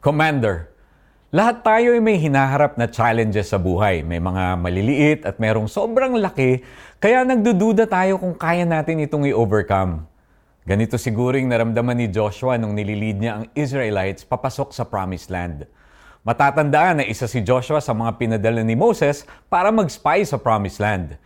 [0.00, 0.72] Commander,
[1.28, 4.00] lahat tayo ay may hinaharap na challenges sa buhay.
[4.00, 6.64] May mga maliliit at merong sobrang laki,
[6.96, 10.08] kaya nagdududa tayo kung kaya natin itong i-overcome.
[10.64, 15.68] Ganito siguro yung naramdaman ni Joshua nung nililid niya ang Israelites papasok sa Promised Land.
[16.24, 21.20] Matatandaan na isa si Joshua sa mga pinadala ni Moses para mag-spy sa Promised Land.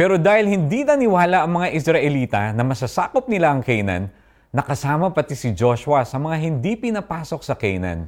[0.00, 4.08] Pero dahil hindi naniwala ang mga Israelita na masasakop nila ang Canaan,
[4.54, 8.06] nakasama pati si Joshua sa mga hindi pinapasok sa Canaan.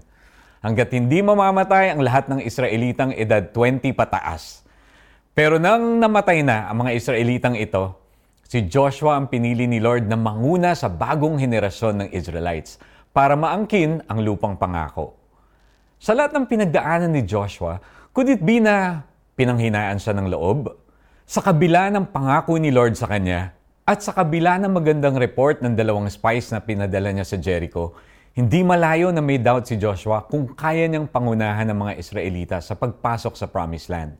[0.63, 4.63] Hanggat hindi mamamatay ang lahat ng Israelitang edad 20 pataas.
[5.35, 7.99] Pero nang namatay na ang mga Israelitang ito,
[8.47, 12.79] si Joshua ang pinili ni Lord na manguna sa bagong henerasyon ng Israelites
[13.11, 15.19] para maangkin ang lupang pangako.
[15.99, 17.83] Sa lahat ng pinagdaanan ni Joshua,
[18.15, 19.03] could it be na
[19.35, 20.71] pinanghinaan siya ng loob?
[21.27, 23.56] Sa kabila ng pangako ni Lord sa kanya,
[23.87, 27.95] at sa kabila ng magandang report ng dalawang spies na pinadala niya sa Jericho,
[28.35, 32.75] hindi malayo na may doubt si Joshua kung kaya niyang pangunahan ng mga Israelita sa
[32.75, 34.19] pagpasok sa Promised Land.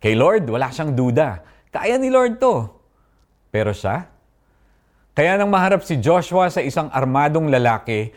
[0.00, 1.44] Kay Lord, wala siyang duda.
[1.68, 2.64] Kaya ni Lord to.
[3.52, 4.08] Pero siya?
[5.12, 8.08] Kaya nang maharap si Joshua sa isang armadong lalaki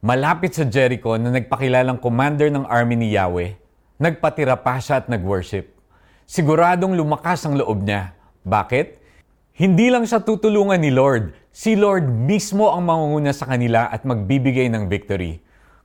[0.00, 3.60] malapit sa Jericho na nagpakilalang commander ng army ni Yahweh,
[4.00, 5.68] nagpatira pa siya at nag-worship.
[6.24, 8.16] Siguradong lumakas ang loob niya.
[8.40, 8.99] Bakit?
[9.60, 14.72] Hindi lang siya tutulungan ni Lord, si Lord mismo ang mangunguna sa kanila at magbibigay
[14.72, 15.36] ng victory.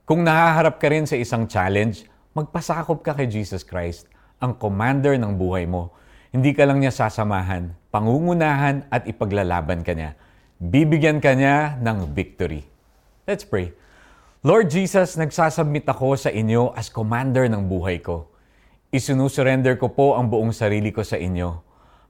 [0.08, 4.08] Kung nahaharap ka rin sa isang challenge, magpasakop ka kay Jesus Christ,
[4.40, 5.92] ang commander ng buhay mo.
[6.32, 10.16] Hindi ka lang niya sasamahan, pangungunahan at ipaglalaban ka niya.
[10.56, 12.64] Bibigyan ka niya ng victory.
[13.28, 13.76] Let's pray.
[14.40, 18.32] Lord Jesus, nagsasubmit ako sa inyo as commander ng buhay ko.
[18.96, 21.65] Isinusurrender ko po ang buong sarili ko sa inyo.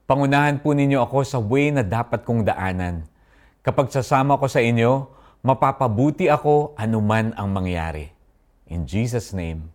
[0.06, 3.02] Pangunahan po ninyo ako sa way na dapat kong daanan.
[3.66, 5.10] Kapag sasama ko sa inyo,
[5.42, 8.14] mapapabuti ako anuman ang mangyari.
[8.70, 9.66] In Jesus' name,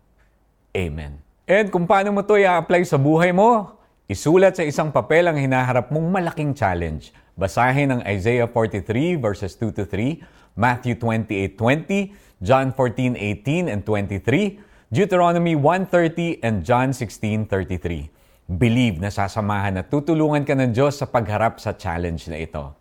[0.72, 1.20] Amen.
[1.44, 3.76] And kung paano mo ito i-apply sa buhay mo,
[4.08, 7.12] isulat sa isang papel ang hinaharap mong malaking challenge.
[7.36, 10.24] Basahin ang Isaiah 43 verses 2 to 3,
[10.56, 18.21] Matthew 28:20, John 14:18 and 23, Deuteronomy 1:30 and John 16:33.
[18.52, 22.76] Believe na sasamahan at tutulungan ka ng Diyos sa pagharap sa challenge na ito.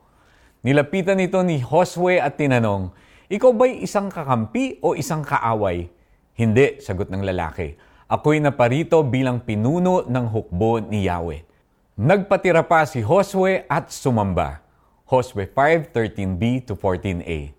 [0.66, 2.91] Nilapitan ito ni Josue at tinanong,
[3.31, 5.86] Ikaw ba'y isang kakampi o isang kaaway?
[6.34, 7.78] Hindi, sagot ng lalaki.
[8.10, 11.47] Ako'y naparito bilang pinuno ng hukbo ni Yahweh.
[11.94, 14.66] Nagpatira pa si Josue at sumamba.
[15.06, 17.54] Josue 5:13b to 14a.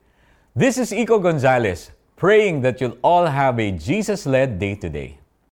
[0.52, 5.21] This is Iko Gonzalez, praying that you'll all have a Jesus-led day today.